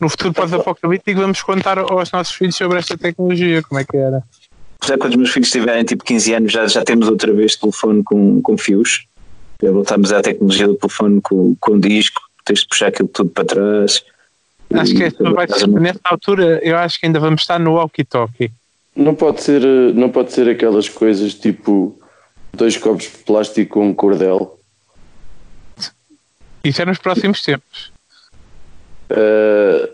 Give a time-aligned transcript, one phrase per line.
[0.00, 4.22] No futuro pós-apocalíptico vamos contar aos nossos filhos sobre esta tecnologia, como é que era.
[4.86, 8.02] Já quando os meus filhos tiverem tipo 15 anos, já, já temos outra vez telefone
[8.04, 9.07] com, com fios.
[9.62, 13.44] Já voltamos à tecnologia do telefone com, com disco, tens de puxar aquilo tudo para
[13.44, 14.04] trás.
[14.72, 17.74] Acho que E- esta vai ser, nessa altura eu acho que ainda vamos estar no
[17.74, 18.50] walkie-talkie.
[18.94, 19.60] Não pode ser,
[19.94, 21.98] não pode ser aquelas coisas tipo
[22.52, 24.58] dois copos de plástico com um cordel.
[26.64, 27.92] Isso é nos próximos tempos.
[29.10, 29.90] Eh,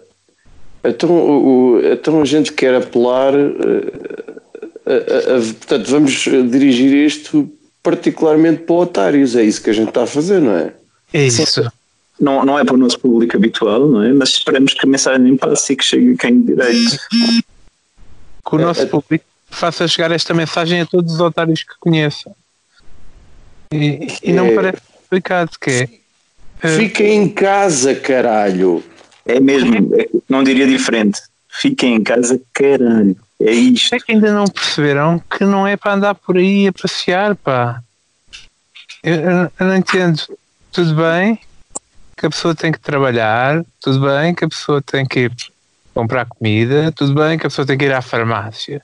[0.85, 3.33] então, o, então a gente quer apelar.
[3.35, 6.13] a- a- a- portanto, vamos
[6.51, 7.51] dirigir isto
[7.85, 9.37] particularmente para otários.
[9.37, 10.73] É isso que a gente está a fazer, não é?
[11.13, 11.43] É Sim.
[11.45, 11.73] isso.
[12.19, 14.13] Não, não é para o nosso público habitual, não é?
[14.13, 16.99] Mas esperamos que a mensagem passe e que chegue a quem direito.
[17.11, 22.35] Que o nosso público faça chegar esta mensagem a todos os otários que conheçam.
[23.73, 24.55] E, e não É.
[24.55, 25.89] parece complicado, que é.
[26.63, 28.83] eh, Fica em casa, caralho.
[29.27, 31.21] É mesmo, é- não diria diferente.
[31.49, 33.17] Fiquem em casa, caralho.
[33.45, 33.95] É isto.
[33.95, 37.83] É que ainda não perceberam que não é para andar por aí a passear, pá.
[39.03, 40.23] Eu, eu- não entendo.
[40.73, 41.39] Tudo bem
[42.17, 45.33] que a pessoa tem que trabalhar, tudo bem que a pessoa tem que ir
[45.93, 48.83] comprar comida, tudo bem que a pessoa tem que ir à farmácia.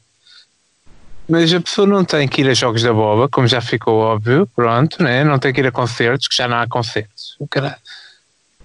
[1.27, 4.47] Mas a pessoa não tem que ir a jogos da boba, como já ficou óbvio,
[4.55, 5.25] pronto, né?
[5.25, 7.37] não tem que ir a concertos, que já não há concertos.
[7.49, 7.77] Caralho.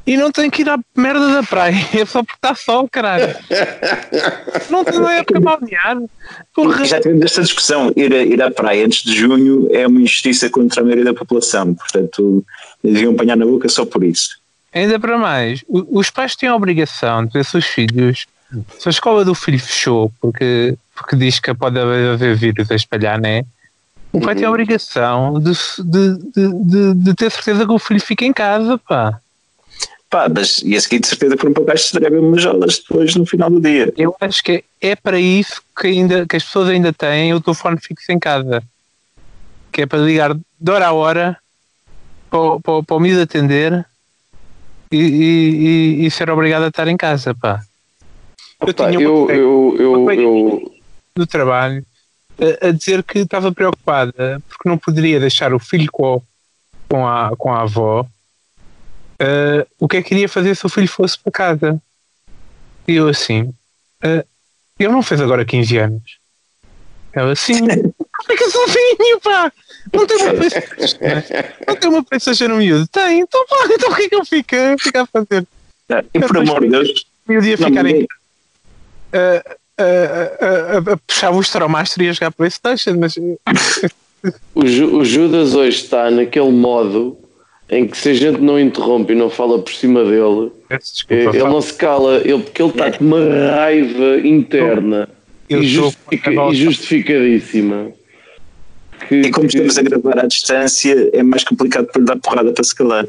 [0.07, 3.35] E não tem que ir à merda da praia, é só porque está sol, caralho.
[4.69, 5.97] Não tem não é para balnear.
[6.53, 6.85] Porra.
[6.85, 7.91] Já tivemos esta discussão.
[7.95, 11.13] Ir, a- ir à praia antes de junho é uma injustiça contra a maioria da
[11.13, 11.73] população.
[11.73, 12.43] Portanto,
[12.83, 14.37] deviam apanhar na boca só por isso.
[14.73, 18.25] Ainda para mais, os pais têm a obrigação de ver se os filhos.
[18.77, 23.19] Se a escola do filho fechou porque, porque diz que pode haver vírus a espalhar,
[23.19, 23.43] né?
[24.11, 25.51] O pai tem a obrigação de,
[25.83, 29.19] de, de, de, de ter certeza que o filho fica em casa, pá.
[30.15, 33.25] Pá, mas e a seguir de certeza foram para baixo de umas aulas depois no
[33.25, 33.93] final do dia.
[33.97, 37.77] Eu acho que é para isso que, ainda, que as pessoas ainda têm o telefone
[37.81, 38.63] fixo em casa.
[39.73, 41.37] Que é para ligar de hora a hora
[42.29, 43.85] para, o- para, para o atender
[44.89, 47.61] e, e, e- ser obrigado a estar em casa, pá.
[48.61, 50.71] Eu Opa, tinha eu, eu, eu, eu,
[51.13, 51.85] do trabalho
[52.39, 56.21] a, a dizer que estava preocupada porque não poderia deixar o filho com,
[56.87, 58.07] com, a, com a avó.
[59.19, 61.81] Eh, o que é que iria fazer se o filho fosse para casa?
[62.87, 63.53] E eu assim,
[64.03, 64.25] eh,
[64.79, 66.17] ele não fez agora 15 anos.
[67.13, 67.55] Ela assim,
[68.27, 69.51] fica sozinho, pá!
[69.93, 70.97] Não tem uma PlayStation,
[71.67, 72.87] não tem uma PlayStation no miúdo?
[72.87, 75.47] Tem, então pá, então o que é que eu fico, fico a fazer?
[76.13, 78.07] E por amor de Deus, O ia Não, ficar em ninguém-
[79.13, 83.15] a, a, a, a puxar o Astromaster e a jogar Playstation, mas
[84.53, 87.17] o, Ju- o Judas hoje está naquele modo
[87.69, 91.15] em que se a gente não interrompe e não fala por cima dele, peço eh,
[91.17, 91.37] desculpa.
[91.37, 93.19] ele não se cala, ele, porque ele está com uma
[93.55, 95.09] raiva interna
[95.49, 97.91] Eu e, justifica- e justificadíssima.
[99.07, 102.17] Que, e como que- estamos a gravar à distância, é mais complicado para lhe dar
[102.17, 103.05] porrada para se calar.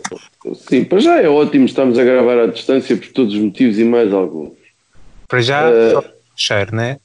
[0.69, 3.84] Sim, para já é ótimo, estamos a gravar à distância por todos os motivos e
[3.84, 4.50] mais alguns.
[5.28, 6.99] Para já, só cheiro, né?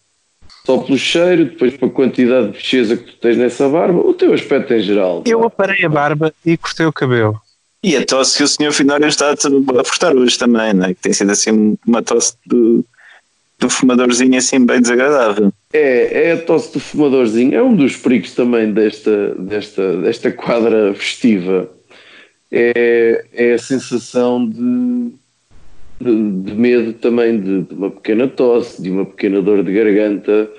[0.65, 4.33] Só pelo cheiro, depois pela quantidade de bicheza que tu tens nessa barba, o teu
[4.33, 5.23] aspecto em geral.
[5.25, 7.41] Eu aparei a barba e cortei o cabelo.
[7.83, 10.93] E a tosse que o senhor Finório está a portar hoje também, não é?
[10.93, 12.85] Que tem sido assim uma tosse do,
[13.57, 15.51] do fumadorzinho assim bem desagradável.
[15.73, 20.93] É, é a tosse do fumadorzinho, é um dos perigos também desta, desta, desta quadra
[20.93, 21.69] festiva.
[22.51, 25.13] É, é a sensação de,
[26.03, 30.49] de, medo também de, de uma pequena tosse, de uma pequena dor de garganta,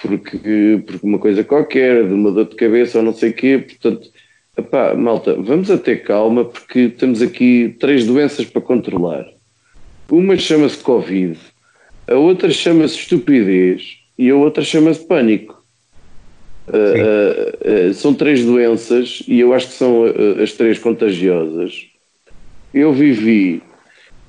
[0.00, 3.58] porque, porque uma coisa qualquer, de uma dor de cabeça ou não sei o quê.
[3.58, 4.10] Portanto,
[4.56, 9.26] epá, malta, vamos a ter calma porque temos aqui três doenças para controlar.
[10.10, 11.38] Uma chama-se Covid,
[12.06, 15.62] a outra chama-se estupidez e a outra chama-se pânico.
[16.68, 21.86] Uh, uh, uh, são três doenças e eu acho que são uh, as três contagiosas.
[22.72, 23.62] Eu vivi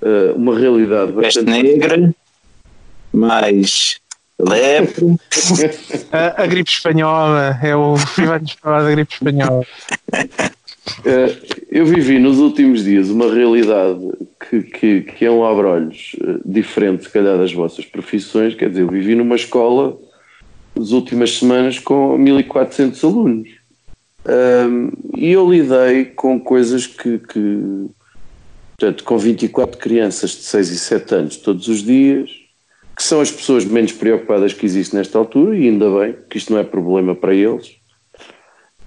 [0.03, 1.63] uh, uma realidade Peste bastante.
[1.63, 2.13] negra,
[3.11, 3.99] mais
[4.39, 5.15] lepre,
[6.11, 9.65] A, a gripe espanhola, é o falar da gripe espanhola.
[10.99, 13.99] Uh, eu vivi nos últimos dias uma realidade
[14.49, 18.53] que, que, que é um abrolhos uh, diferente, se calhar, das vossas profissões.
[18.53, 19.97] Quer dizer, eu vivi numa escola
[20.75, 23.49] nas últimas semanas com 1400 alunos.
[24.25, 27.89] Um, e eu lidei com coisas que, que,
[28.83, 32.29] portanto, com 24 crianças de 6 e 7 anos todos os dias,
[32.95, 36.51] que são as pessoas menos preocupadas que existem nesta altura, e ainda bem que isto
[36.51, 37.67] não é problema para eles.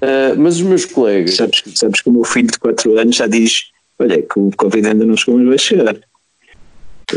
[0.02, 1.36] Uh, mas os meus colegas.
[1.36, 4.86] Sabes, sabes que o meu filho de 4 anos já diz: Olha, que o Covid
[4.86, 5.96] ainda não chegou, mas vai chegar.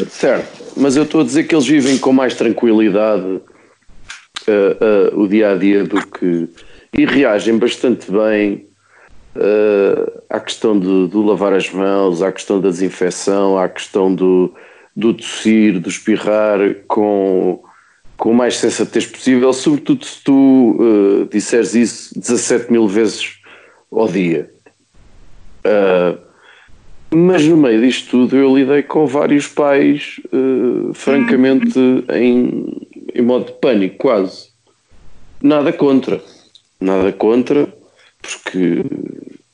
[0.10, 3.42] Certo, mas eu estou a dizer que eles vivem com mais tranquilidade uh,
[5.14, 6.48] uh, o dia a dia do que.
[6.98, 8.69] e reagem bastante bem
[9.36, 14.54] uh, à questão do, lavar as mãos, à questão da desinfecção, à questão do,
[14.96, 17.62] do tossir, do espirrar com,
[18.18, 23.38] com o mais sensatez possível, sobretudo se tu uh, disseres isso 17 mil vezes
[23.92, 24.50] ao dia.
[25.60, 26.30] Uh,
[27.12, 31.80] mas no meio disto tudo eu lidei com vários pais, uh, francamente,
[32.14, 34.50] em, em modo de pânico, quase.
[35.42, 36.22] Nada contra.
[36.80, 37.74] Nada contra,
[38.36, 38.84] porque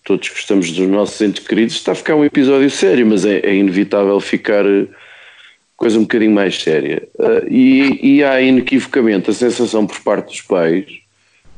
[0.03, 1.75] todos gostamos dos nossos entes queridos.
[1.75, 4.87] Está a ficar um episódio sério, mas é, é inevitável ficar eh,
[5.75, 7.07] coisa um bocadinho mais séria.
[7.15, 10.85] Uh, e, e há inequivocamente a sensação por parte dos pais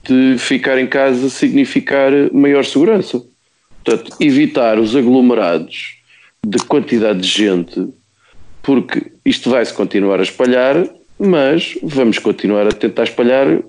[0.03, 3.21] de ficar em casa significar maior segurança.
[3.83, 5.97] Portanto, evitar os aglomerados
[6.45, 7.87] de quantidade de gente,
[8.63, 10.87] porque isto vai-se continuar a espalhar,
[11.19, 13.59] mas vamos continuar a tentar espalhar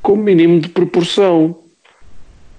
[0.00, 1.63] com o mínimo de proporção.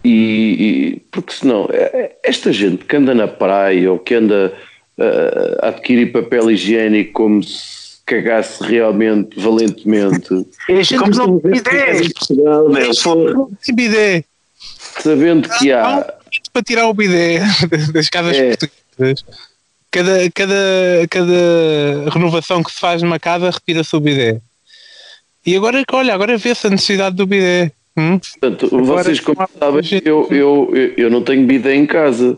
[0.06, 4.54] E, e porque senão, é, é, esta gente que anda na praia ou que anda
[5.00, 10.30] uh, a adquirir papel higiênico como se cagasse realmente, valentemente.
[10.70, 11.56] É gente como não tem
[13.86, 14.24] ideia.
[15.02, 16.06] Sabendo que há
[16.54, 17.42] para tirar o bidé
[17.92, 18.56] das casas é.
[18.56, 19.26] portuguesas.
[19.92, 20.56] Cada, cada,
[21.10, 24.40] cada renovação que se faz numa casa retira-se o bidé.
[25.46, 27.72] E agora, olha, agora vê-se a necessidade do bidé.
[27.98, 28.20] Hum?
[28.20, 32.38] Portanto, agora, vocês como sabem, eu, eu, eu não tenho bidé em casa.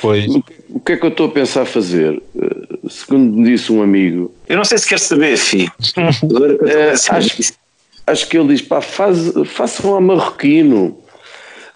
[0.00, 0.26] Pois.
[0.68, 2.22] O que é que eu estou a pensar fazer?
[2.36, 4.32] Eh, segundo me disse um amigo.
[4.48, 5.70] Eu não sei se quer saber, fi.
[6.66, 7.54] é, acho,
[8.06, 10.98] acho que ele diz: pá, faz, façam a marroquino.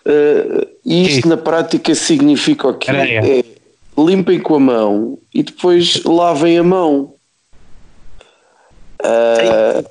[0.06, 2.91] Uh, e isto na prática significa o quê?
[2.91, 3.44] É,
[3.97, 7.15] limpem com a mão e depois lavem a mão.
[9.03, 9.85] Uh,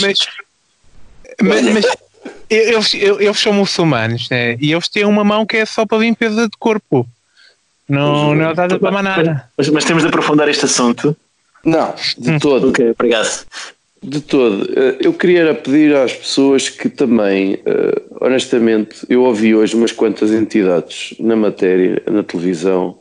[0.00, 0.28] mas,
[1.40, 1.84] mas, mas
[2.50, 4.56] eles, eles são muçulmanos né?
[4.60, 7.06] e eles têm uma mão que é só para limpeza de corpo.
[7.88, 9.50] Não, não é usada para nada.
[9.56, 11.16] Mas, mas temos de aprofundar este assunto.
[11.64, 12.68] Não, de todo.
[12.68, 13.46] ok, obrigado.
[14.02, 14.68] De todo.
[14.76, 20.30] Eh, eu queria pedir às pessoas que também, eh, honestamente, eu ouvi hoje umas quantas
[20.30, 22.98] entidades na matéria, na televisão,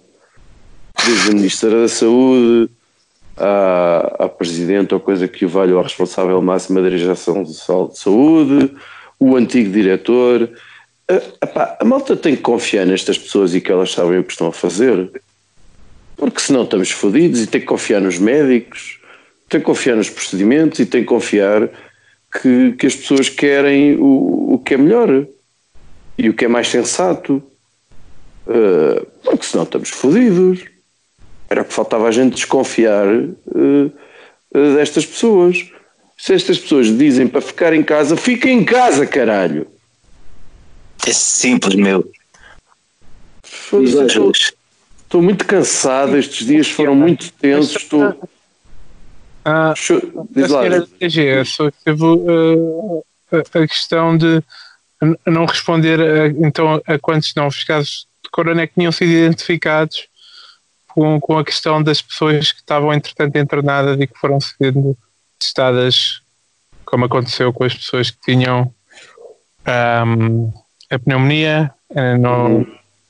[1.05, 2.69] desde a Ministra da Saúde
[3.37, 8.71] à, à Presidente, ou coisa que o valha ao responsável máximo da Direção de Saúde,
[9.19, 10.49] o antigo diretor.
[11.09, 14.31] Eh, epá, a malta tem que confiar nestas pessoas e que elas sabem o que
[14.31, 15.09] estão a fazer,
[16.15, 18.97] porque senão estamos fodidos e tem que confiar nos médicos
[19.49, 21.69] tem que confiar nos procedimentos e tem que confiar
[22.41, 25.25] que, que as pessoas querem o, o que é melhor
[26.17, 27.41] e o que é mais sensato.
[28.45, 30.65] Uh, porque senão estamos fodidos.
[31.49, 33.85] Era que faltava a gente desconfiar uh,
[34.55, 35.69] uh, destas pessoas.
[36.17, 39.67] Se estas pessoas dizem para ficar em casa, fica em casa, caralho.
[41.05, 42.09] É simples, meu.
[43.43, 47.83] Estou, estou muito cansado, estes dias foram muito tensos.
[47.83, 48.29] Estou,
[49.49, 54.43] ah, a senhora DGS teve uh, a, questão de
[55.25, 60.09] não responder a, então a quantos novos casos de corona é que tinham sido identificados
[60.97, 64.97] com, com a questão das pessoas que estavam entretanto internadas e que foram sendo
[65.37, 66.21] testadas
[66.83, 68.73] como aconteceu com as pessoas que tinham
[70.07, 70.51] um,
[70.89, 72.65] a pneumonia eh, no,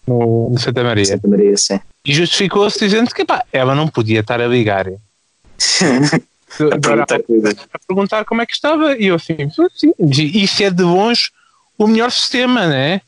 [0.06, 1.06] no, no Santa Maria.
[1.06, 1.80] Santa Maria sim.
[2.04, 4.92] E justificou-se dizendo que pá, ela não podia estar a ligar a,
[6.82, 7.22] perguntar,
[7.74, 9.38] a, perguntar como é que estava e eu assim,
[9.74, 11.32] sim, isso é de longe
[11.78, 13.00] o melhor sistema, né?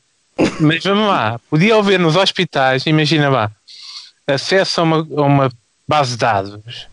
[0.57, 3.51] Mas vamos lá, podia haver nos hospitais, imagina lá,
[4.33, 5.51] acesso a uma, a uma
[5.87, 6.87] base de dados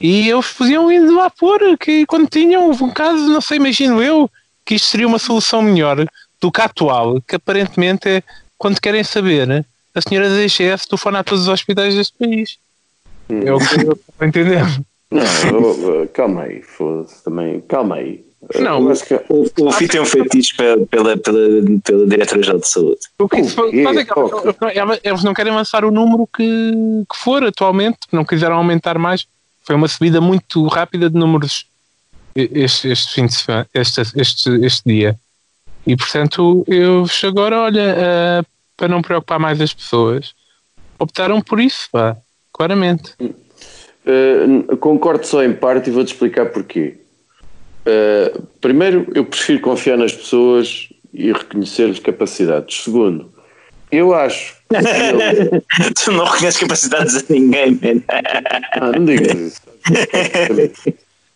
[0.00, 4.30] e eles podiam ir lá pôr que quando tinham um caso, não sei, imagino eu,
[4.64, 6.06] que isto seria uma solução melhor
[6.40, 8.22] do que a atual, que aparentemente é
[8.58, 12.58] quando querem saber, a senhora da DGS telefona a todos os hospitais deste país.
[13.28, 14.84] É o que eu estou entendendo.
[15.10, 18.25] Não, calma aí, foda-se também, calma aí.
[18.60, 19.14] Não, que...
[19.28, 21.38] o, o FI tem um feitiço pela, pela, pela,
[21.84, 23.00] pela Diretora-Geral de Saúde.
[23.18, 26.44] O que se faz é que eles não querem lançar o número que,
[27.10, 29.26] que for atualmente, não quiseram aumentar mais.
[29.64, 31.66] Foi uma subida muito rápida de números
[32.36, 35.16] este, este fim de semana, este, este, este dia.
[35.86, 37.96] E portanto, eu agora, olha,
[38.42, 40.34] uh, para não preocupar mais as pessoas,
[40.98, 42.16] optaram por isso, pá,
[42.52, 43.14] claramente.
[43.20, 46.98] Uh, concordo só em parte e vou-te explicar porquê.
[47.86, 52.82] Uh, primeiro, eu prefiro confiar nas pessoas e reconhecer-lhes capacidades.
[52.82, 53.32] Segundo,
[53.92, 54.56] eu acho.
[54.68, 58.02] Que tu não reconheces capacidades a ninguém, man.
[58.72, 59.60] Ah, não digas isso.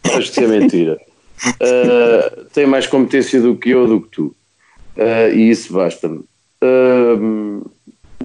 [0.05, 1.01] Acho que isso é mentira.
[1.47, 4.35] Uh, tem mais competência do que eu, do que tu.
[4.97, 6.25] Uh, e isso basta-me.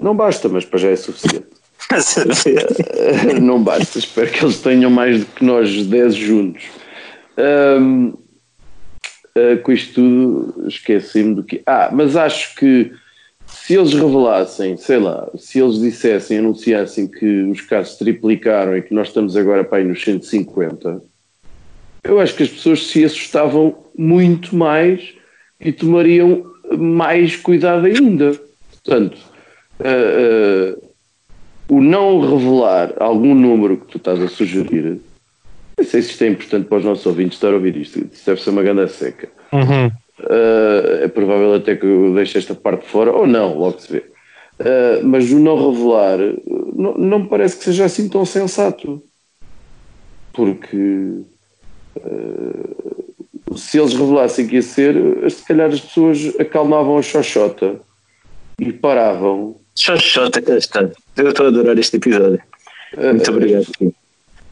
[0.02, 1.46] Não basta, mas para já é suficiente.
[3.40, 6.64] não basta, espero que eles tenham mais do que nós 10 juntos.
[9.62, 11.62] Com isto tudo, esqueci-me do que.
[11.66, 12.92] Ah, mas acho que
[13.46, 18.94] se eles revelassem, sei lá, se eles dissessem, anunciassem que os casos triplicaram e que
[18.94, 21.02] nós estamos agora para aí nos 150,
[22.04, 25.14] eu acho que as pessoas se assustavam muito mais
[25.60, 26.44] e tomariam
[26.78, 28.38] mais cuidado ainda.
[28.70, 29.18] Portanto,
[29.80, 30.86] uh, uh,
[31.68, 35.00] o não revelar algum número que tu estás a sugerir,
[35.78, 38.26] não sei se isto é importante para os nossos ouvintes estar a ouvir isto, isto
[38.26, 39.28] deve ser uma ganda seca.
[39.52, 39.86] Uhum.
[40.18, 43.98] Uh, é provável até que eu deixe esta parte fora, ou não, logo se vê.
[44.58, 46.18] Uh, mas o não revelar
[46.74, 49.02] não, não me parece que seja assim tão sensato.
[50.32, 51.20] Porque
[51.96, 54.94] uh, se eles revelassem que ia ser,
[55.30, 57.76] se calhar as pessoas acalmavam a xoxota
[58.58, 59.56] e paravam.
[59.74, 60.88] Xoxota, cá está.
[61.18, 62.40] Eu estou a adorar este episódio.
[62.96, 63.66] Muito obrigado.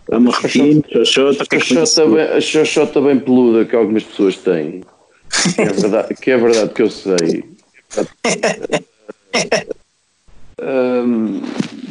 [0.08, 1.44] Vamos repetir, xoxota.
[2.36, 4.82] A xoxota bem peluda que algumas pessoas têm
[5.54, 7.44] que é verdade que, é verdade que eu sei.
[10.60, 11.42] Um,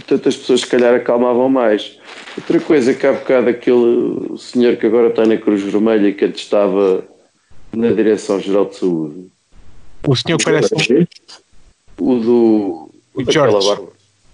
[0.07, 1.99] tantas pessoas se calhar acalmavam mais.
[2.37, 6.25] Outra coisa que há bocado aquele senhor que agora está na Cruz Vermelha e que
[6.25, 7.03] antes estava
[7.71, 9.27] na Direção-Geral de Saúde.
[10.07, 10.73] O senhor parece
[11.99, 13.81] o do o Jorge.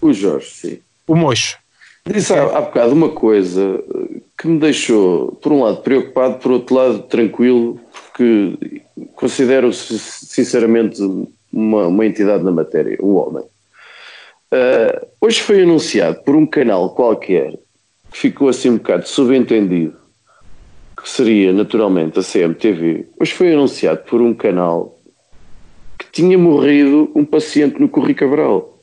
[0.01, 0.79] O Jorge, sim.
[1.05, 1.57] O mocho.
[2.05, 3.83] Disse há, há bocado uma coisa
[4.37, 8.81] que me deixou, por um lado, preocupado, por outro lado, tranquilo, porque
[9.15, 11.01] considero sinceramente
[11.51, 13.43] uma, uma entidade na matéria, um homem.
[14.51, 17.51] Uh, hoje foi anunciado por um canal qualquer
[18.11, 19.99] que ficou assim um bocado subentendido
[20.97, 23.07] que seria naturalmente a CMTV.
[23.19, 24.97] Hoje foi anunciado por um canal
[25.97, 28.79] que tinha morrido um paciente no Corri Cabral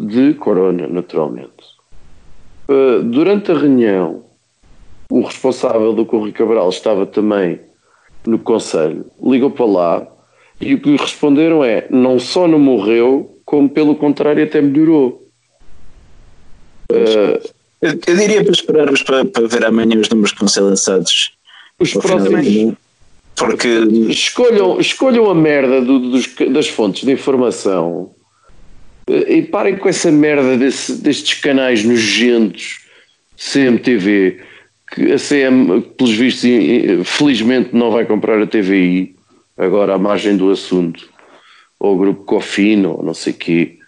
[0.00, 1.50] de corona, naturalmente.
[2.68, 4.24] Uh, durante a reunião
[5.10, 7.60] o responsável do Correio Cabral estava também
[8.24, 10.06] no Conselho, ligou para lá
[10.60, 15.26] e o que lhe responderam é: não só não morreu, como pelo contrário até melhorou.
[16.90, 17.40] Uh,
[17.82, 21.32] eu, eu, diria para esperarmos para, para, ver amanhã os números que vão ser lançados.
[21.78, 22.74] Os próximos.
[23.36, 23.68] Porque
[24.10, 28.10] escolham, escolham a merda do, dos, das fontes de informação
[29.28, 32.86] e parem com essa merda desse, destes canais nojentos
[33.36, 34.40] CMTV
[34.92, 36.50] que a CM, pelos vistos,
[37.04, 39.14] felizmente não vai comprar a TVI,
[39.56, 41.08] agora à margem do assunto,
[41.78, 43.78] ou o grupo Cofino, ou não sei o quê.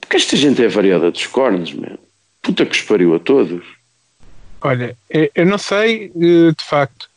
[0.00, 1.98] Porque esta gente é variada dos cornos, man.
[2.42, 3.64] Puta que os pariu a todos.
[4.60, 4.96] Olha,
[5.34, 7.07] eu não sei eh, de facto,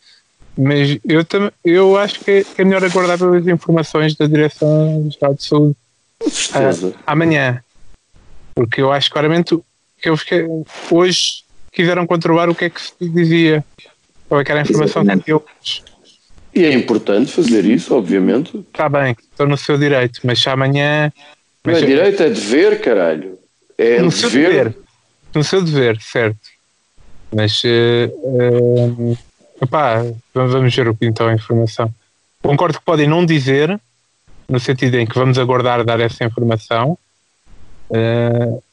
[0.58, 5.75] mas eu, também, eu acho que é melhor aguardar pelas informações da Direção-Geral de Saúde
[6.22, 7.63] uh, amanhã.
[8.53, 9.58] Porque eu acho claramente
[10.01, 10.17] que eu
[10.91, 13.63] hoje quiseram controlar o que é que se dizia.
[14.27, 15.25] Qual é que era a informação Exatamente.
[15.25, 15.46] que eu.
[16.53, 18.58] E é importante fazer isso, obviamente.
[18.58, 21.12] Está bem, estou no seu direito, mas amanhã.
[21.63, 23.39] Mas não é direito, é dever, caralho.
[23.77, 24.12] É no dever.
[24.12, 24.77] seu dever.
[25.34, 26.39] No seu dever, certo.
[27.34, 27.63] Mas.
[27.63, 28.12] Uh,
[29.12, 29.17] uh,
[29.62, 30.03] opá,
[30.34, 31.94] vamos ver o que então a informação.
[32.41, 33.80] Concordo que podem não dizer,
[34.50, 36.98] no sentido em que vamos aguardar dar essa informação,
[37.89, 38.63] uh,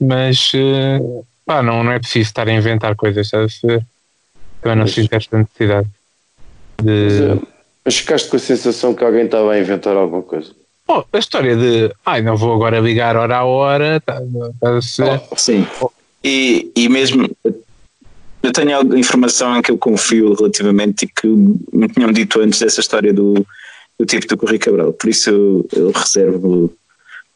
[0.00, 3.86] mas uh, pá, não, não é preciso estar a inventar coisas, estás a ver?
[4.62, 5.88] Também não sinto esta necessidade
[6.82, 7.40] de.
[7.84, 10.52] Mas ficaste com a sensação que alguém estava a inventar alguma coisa.
[10.88, 14.20] Oh, a história de ai, não vou agora ligar hora a hora, tá
[14.62, 15.20] a ser.
[15.30, 15.66] Oh, sim.
[16.22, 17.28] E, e mesmo
[18.42, 22.60] eu tenho alguma informação em que eu confio relativamente e que me tinham dito antes
[22.60, 23.46] dessa história do,
[23.98, 26.72] do tipo do Correio Cabral, por isso eu, eu reservo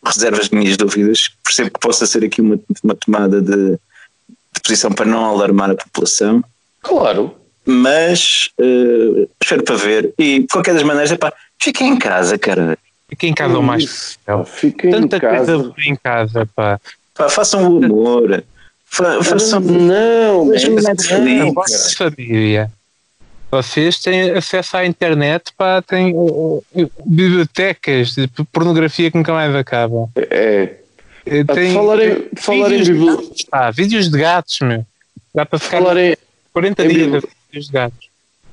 [0.04, 1.30] reservo as minhas dúvidas.
[1.44, 5.74] Percebo que possa ser aqui uma, uma tomada de, de posição para não alarmar a
[5.74, 6.42] população.
[6.82, 7.34] Claro.
[7.64, 10.14] Mas uh, espero para ver.
[10.18, 12.78] E de qualquer das maneiras, epá, fiquem em casa, cara.
[13.08, 15.58] Fiquem em casa o mais Fiquem Tanta em casa.
[15.58, 16.80] coisa em casa, pá.
[17.14, 18.44] pá façam o amor.
[18.90, 19.60] Fa façam.
[19.60, 21.54] Não, não,
[21.96, 22.70] família.
[23.50, 29.54] Vocês têm acesso à internet, pá, têm uh, uh, bibliotecas de pornografia que nunca mais
[29.54, 30.08] acabam.
[30.16, 30.76] É.
[31.26, 34.18] Eh, Ah, Tem, falar em- tem falar em vídeos, de bibli- gatos, pá, vídeos de
[34.18, 34.86] gatos, meu.
[35.34, 36.16] Dá para ficar Falar em,
[36.52, 38.08] 40 em dias bibli- vídeos de gatos.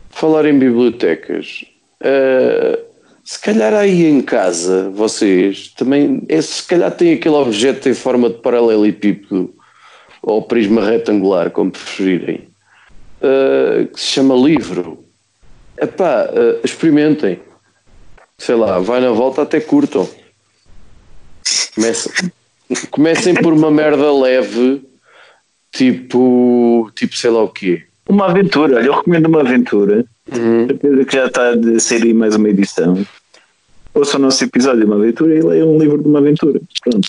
[0.09, 1.63] falar em bibliotecas,
[2.01, 2.79] eh,
[3.23, 8.29] se calhar aí em casa, vocês também, é, se calhar têm aquele objeto em forma
[8.29, 9.53] de paralelepípedo
[10.27, 12.49] ou prisma retangular, como preferirem,
[13.21, 15.05] eh, que se chama livro.
[15.79, 17.39] Epá, eh, experimentem.
[18.37, 20.07] Sei lá, vai na volta até curtam.
[21.73, 22.11] Comecem,
[22.91, 24.81] comecem por uma merda leve,
[25.71, 27.83] tipo, tipo sei lá o quê.
[28.09, 30.05] Uma aventura, olha, eu recomendo uma aventura.
[30.29, 33.01] Certeza que já está de sair mais uma edição.
[33.93, 36.59] Ouça o nosso episódio de uma aventura e leia um livro de uma aventura.
[36.83, 37.07] Pronto.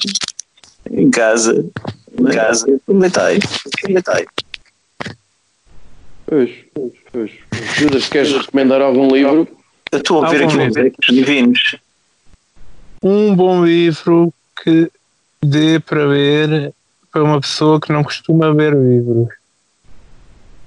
[0.92, 1.68] Em casa.
[2.18, 2.66] Em casa.
[2.74, 3.38] Aproveitai.
[3.82, 4.26] Aproveitai.
[6.26, 7.30] Pois, pois, pois.
[7.76, 9.48] Judas, queres recomendar algum livro?
[9.90, 11.76] Eu estou a ver Algum aqui ecos divinos.
[13.02, 14.32] Um bom livro
[14.62, 14.90] que
[15.42, 16.74] dê para ver
[17.10, 19.28] para uma pessoa que não costuma ver livros.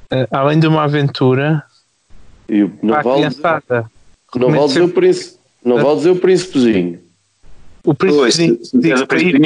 [0.09, 1.63] Eh, além de uma aventura,
[2.49, 3.91] E o- não vale, criançada.
[4.35, 5.37] não vale dizer o príncipe.
[5.63, 6.99] Não vale dizer o príncipezinho.
[7.83, 9.39] O Pois, se príncipe se me deres o príncipe.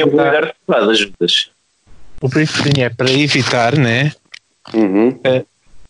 [2.22, 4.12] O príncipe é para evitar, né?
[4.74, 5.20] Uhum.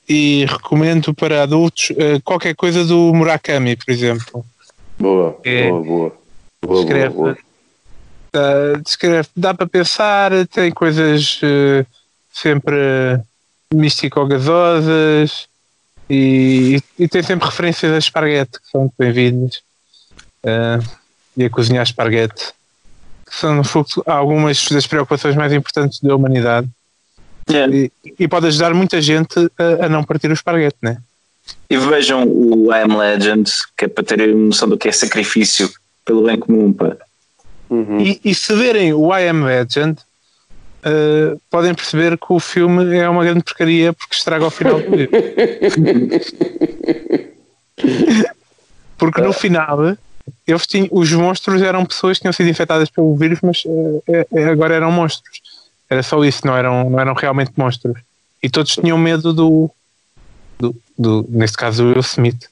[0.08, 4.46] E recomendo para adultos eh, qualquer coisa do Murakami, por exemplo.
[5.00, 5.67] Boa, É.
[5.70, 6.10] boa, boa.
[6.10, 6.17] Boa,
[6.62, 7.13] boa, Escreve.
[7.15, 7.38] boa.
[8.36, 11.86] Uh, descreve, dá para pensar, tem coisas uh,
[12.34, 12.75] sempre
[13.74, 15.48] místico-gasosas
[16.10, 19.62] e, e tem sempre referências a esparguete que são muito bem-vindas
[21.36, 22.53] e a cozinhar esparguete
[23.25, 26.70] que são no fundo algumas das preocupações mais importantes da humanidade
[27.50, 27.75] Yeah.
[27.75, 30.98] e, e pode ajudar muita gente a, a não partir o esparguete, né?
[31.70, 35.72] E vejam o I Am Legend, que é para terem noção do que é sacrifício
[36.03, 36.74] pelo bem comum.
[36.74, 36.98] Pá.
[37.70, 38.00] Uhum.
[38.00, 43.08] E, e se verem o I Am Legend, uh, podem perceber que o filme é
[43.08, 45.15] uma grande porcaria porque estraga o final do livro.
[48.97, 49.95] porque no final,
[50.47, 54.27] eles tinham, os monstros eram pessoas que tinham sido infectadas pelo vírus, mas uh, é-
[54.34, 55.41] é- agora eram monstros.
[55.89, 57.97] Era só isso, não eram, não eram realmente monstros.
[58.41, 59.71] E todos tinham medo do,
[60.60, 62.47] do, do neste caso, do Will Smith.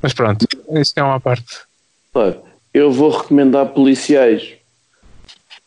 [0.00, 1.60] Mas pronto, isto é uma parte.
[2.14, 2.38] Olha,
[2.72, 4.54] eu vou recomendar policiais.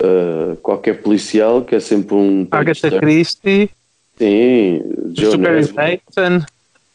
[0.01, 2.47] Uh, qualquer policial que é sempre um.
[2.49, 3.69] Agatha Christie,
[4.17, 4.81] Sim,
[5.15, 5.73] Joe Super.
[5.73, 6.45] Nathan,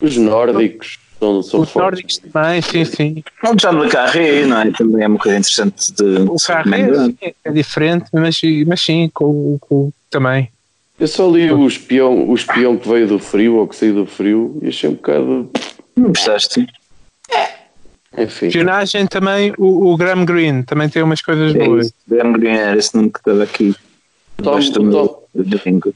[0.01, 1.75] Os nórdicos são, são os fortes.
[1.75, 3.25] nórdicos também, sim, sim.
[3.43, 4.71] O John Le Carré, não é?
[4.71, 7.11] Também é uma coisa interessante de O recomendar.
[7.23, 10.51] é, é diferente, mas, mas sim, com, com, também.
[10.99, 14.07] Eu só li o espião, o espião que veio do frio ou que saiu do
[14.07, 15.51] frio e achei um bocado.
[15.95, 16.67] Não gostaste?
[18.17, 18.47] Enfim.
[18.47, 21.93] Espionagem também, o, o Graham Greene também tem umas coisas É boas.
[22.07, 23.75] Dan Green era esse nome que estava aqui.
[24.43, 25.95] Tom- do Tom- do Ringo.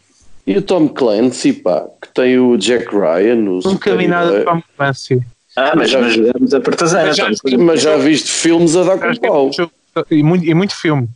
[0.51, 3.37] E o Tom Clancy, pá, que tem o Jack Ryan.
[3.49, 5.21] O Nunca vi nada de Tom Clancy.
[5.57, 7.07] Ah, mas Já- nós jogamos a partazana.
[7.07, 7.31] Mas já-.
[7.59, 9.43] Mas já viste filmes a dar com é pau.
[9.45, 9.73] muito jogo-
[10.11, 11.09] E muito, e muito filme.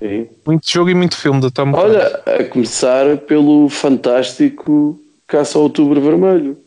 [0.00, 0.26] Sim.
[0.44, 1.86] Muito jogo e muito filme do Tom Clancy.
[1.96, 6.58] Olha, a começar pelo fantástico Caça ao Outubro Vermelho.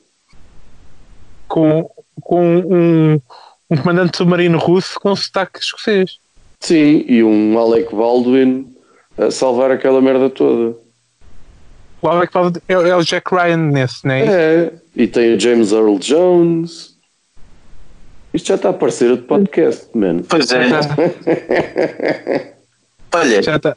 [1.50, 1.90] Com,
[2.22, 3.20] com um,
[3.70, 6.18] um comandante submarino russo com sotaque escocês.
[6.62, 8.74] Sim, e um Alec Baldwin
[9.18, 10.78] a salvar aquela merda toda.
[12.02, 14.26] O Alec Baldwin é, é o Jack Ryan nesse, não é?
[14.26, 16.98] É, e tem o James Earl Jones.
[18.34, 20.24] Isto já está a parecer outro podcast, mano.
[20.28, 20.70] Pois é.
[20.70, 20.96] Tá.
[23.18, 23.76] Olha, Já está.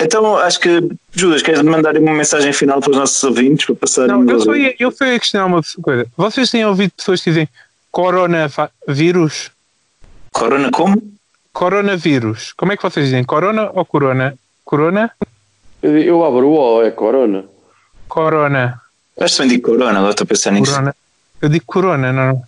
[0.00, 4.08] então acho que, Judas, queres mandar uma mensagem final para os nossos ouvintes para passarem
[4.16, 6.06] Não, eu só ia, eu só ia questionar uma coisa.
[6.16, 7.48] Vocês têm ouvido pessoas que dizem
[7.90, 9.52] coronavírus?
[10.32, 11.00] Corona como?
[11.52, 12.52] Coronavírus.
[12.54, 13.22] Como é que vocês dizem?
[13.22, 14.34] Corona ou corona?
[14.64, 15.12] Corona?
[15.82, 17.44] Eu, abro o O, é Corona.
[18.08, 18.80] Corona.
[19.18, 20.72] Que também digo Corona, agora estou a pensar nisso.
[20.72, 20.94] Corona.
[21.40, 22.42] Eu digo corona, não.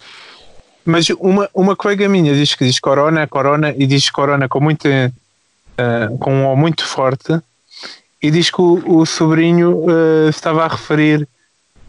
[0.84, 4.86] Mas uma, uma colega minha diz que diz corona, corona e diz corona com muito,
[4.86, 5.12] eh,
[6.20, 7.40] com um O muito forte
[8.22, 11.26] e diz que o, o sobrinho eh, estava a referir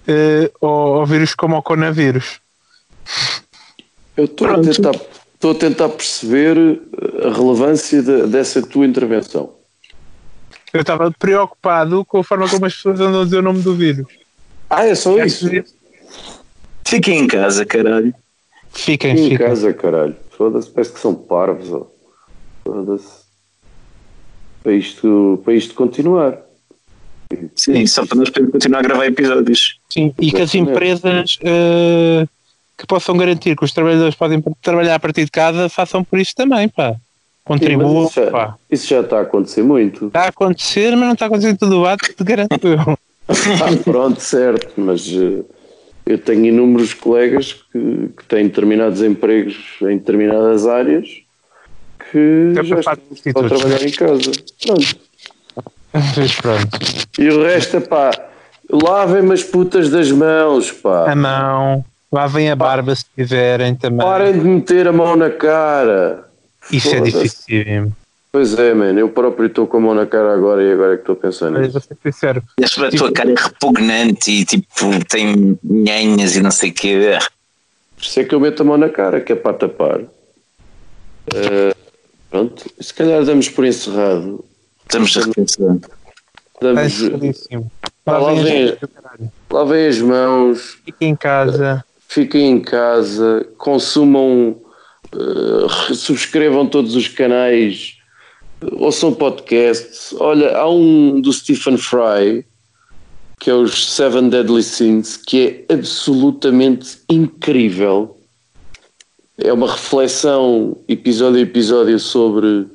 [0.07, 2.39] eh, ao, ao vírus como ao coronavírus.
[4.17, 4.95] Eu estou a tentar,
[5.33, 6.57] estou a tentar perceber
[7.23, 9.53] a relevância de- dessa tua intervenção.
[10.75, 13.73] Eu estava preocupado com a forma como as pessoas andam a dizer o nome do
[13.75, 14.05] vírus.
[14.69, 15.49] Ah, é só isso?
[16.85, 18.13] Fiquem em casa, caralho.
[18.71, 19.37] Fiquem, Em fiquem.
[19.37, 20.15] casa, caralho.
[20.31, 21.71] Foda-se, parece que são parvos.
[21.71, 21.87] ó.
[22.65, 23.25] Foda-se.
[24.61, 26.39] Para isto, para isto continuar.
[27.55, 29.79] Sim, só para nós podermos continuar a gravar episódios.
[29.89, 32.25] Sim, e que as empresas eh,
[32.77, 36.33] que possam garantir que os trabalhadores podem trabalhar a partir de casa, façam por isso
[36.35, 36.95] também, pá.
[37.45, 38.55] Contribuam, Sim, isso, já, pá.
[38.71, 40.07] isso já está a acontecer muito.
[40.07, 42.97] Está a acontecer, mas não está a acontecer em todo o lado, te garanto eu.
[43.27, 45.43] Ah, pronto, certo, mas eh,
[46.05, 51.07] eu tenho inúmeros colegas que, que têm determinados empregos em determinadas áreas
[52.11, 54.31] que já estão a trabalhar em casa.
[54.63, 54.97] Pronto.
[56.41, 56.79] Pronto.
[57.17, 58.11] E o resto é pá,
[58.71, 61.11] lavem-me as putas das mãos, pá.
[61.11, 64.05] A mão, lavem a barba se tiverem também.
[64.05, 66.24] Parem de meter a mão na cara.
[66.71, 67.91] Isso é difícil.
[68.31, 70.95] Pois é, mano, eu próprio estou com a mão na cara agora e agora é
[70.97, 71.73] que estou a pensar Mas nisso.
[71.73, 72.43] vou ser sincero.
[72.85, 77.17] A tua cara é repugnante e tipo tem nhanhas e não sei o quê.
[77.95, 80.01] Por isso é que eu meto a mão na cara, que é para tapar.
[81.33, 81.73] Eh,
[82.29, 84.43] pronto, se calhar damos por encerrado.
[84.83, 85.75] Estamos a repensar.
[85.75, 85.91] Está
[86.61, 86.99] Damos,
[88.05, 88.77] lá Lavem as vem.
[88.93, 89.31] caralho.
[89.49, 91.83] lavem as mãos, Fiquem em casa.
[92.07, 94.57] fiquem em casa, consumam,
[95.17, 97.97] eh, subscrevam todos os canais,
[98.73, 100.13] ouçam podcasts.
[100.19, 102.45] Olha, há um do Stephen Fry,
[103.39, 108.17] que é os Seven Deadly Sins, que é absolutamente incrível.
[109.37, 112.67] É uma reflexão, episódio a episódio, sobre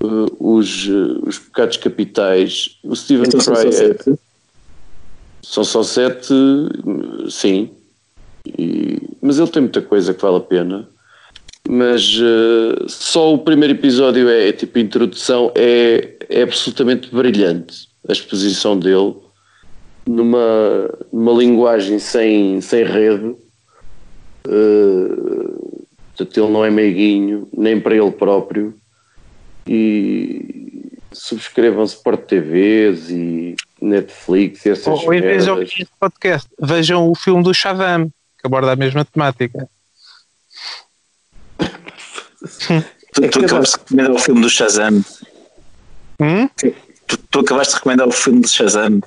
[0.00, 0.06] eh,
[0.38, 2.78] os, eh, os pecados capitais.
[2.84, 4.14] O Stephen Então, são Fry só é, sete.
[5.42, 6.32] são só sete,
[7.30, 7.70] sim.
[8.58, 10.88] E- mas ele tem muita coisa que vale a pena.
[11.68, 18.12] Mas eh, só o primeiro episódio é, é tipo introdução, é, é absolutamente brilhante a
[18.12, 19.14] exposição dele
[20.06, 23.36] numa, numa linguagem sem, sem rede.
[24.46, 25.52] Eh,
[26.16, 28.74] portanto, ele não é meiguinho, nem para ele próprio.
[29.66, 37.08] E subscrevam Sport TVs e Netflix e essas Ou, ou em vez de podcast, vejam
[37.08, 39.68] o filme do Shazam, que aborda a mesma temática.
[43.14, 45.04] Tu, tu acabaste de recomendar o filme do Shazam.
[46.20, 46.48] Hum?
[47.06, 49.00] Tu, tu acabaste de recomendar o filme do Shazam.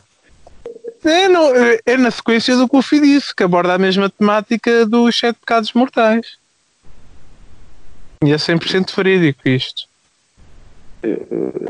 [1.03, 4.09] É, não, é- é na sequência do que o Fih disse, que aborda a mesma
[4.09, 6.37] temática dos sete pecados mortais.
[8.23, 9.83] E é 100% verídico isto.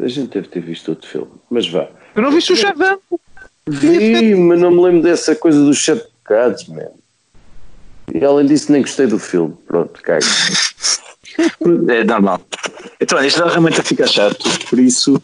[0.01, 1.87] A gente deve ter visto outro filme, mas vá.
[2.13, 2.99] Tu não viste o Shazam?
[3.67, 6.87] Vi, mas não me lembro dessa coisa dos sete pecados, man.
[8.13, 9.55] E além disso, nem gostei do filme.
[9.67, 10.25] Pronto, caga.
[11.89, 12.41] É normal.
[12.99, 15.21] Então, isto dá realmente a ficar chato, por isso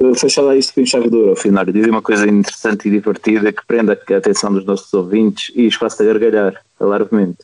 [0.00, 1.64] eh, fecha lá isto com chave de ouro ao final.
[1.64, 6.02] Dizem uma coisa interessante e divertida que prenda a atenção dos nossos ouvintes e espaço
[6.02, 7.38] a gargalhar, alarvemente.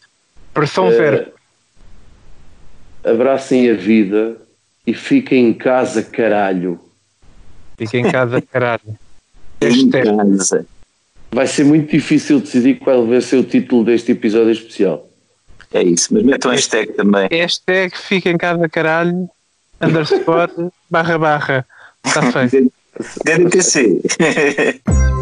[0.53, 1.33] Pressão Eh, zero.
[3.03, 4.37] Abracem a vida
[4.87, 6.81] e fiquem em casa, caralho.
[7.77, 8.99] Fica em casa, caralho.
[9.61, 10.67] Em casa.
[11.33, 15.09] Vai ser muito difícil decidir qual vai ser o título deste episódio especial.
[15.75, 17.29] É isso, mas metam hashtag também.
[17.31, 19.29] hashtag fica em casa, caralho.
[19.83, 21.67] Underscore, barra barra.
[22.05, 22.73] Está feito.
[23.25, 24.01] DDTC.